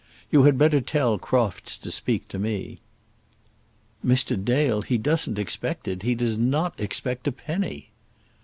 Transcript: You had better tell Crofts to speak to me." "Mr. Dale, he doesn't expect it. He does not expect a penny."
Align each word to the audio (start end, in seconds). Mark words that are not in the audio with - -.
You 0.31 0.45
had 0.45 0.57
better 0.57 0.81
tell 0.81 1.19
Crofts 1.19 1.77
to 1.77 1.91
speak 1.91 2.27
to 2.29 2.39
me." 2.39 2.79
"Mr. 4.03 4.35
Dale, 4.43 4.81
he 4.81 4.97
doesn't 4.97 5.37
expect 5.37 5.87
it. 5.87 6.01
He 6.01 6.15
does 6.15 6.39
not 6.39 6.73
expect 6.79 7.27
a 7.27 7.31
penny." 7.31 7.91